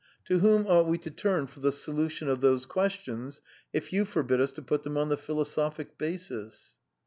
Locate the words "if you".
3.71-4.03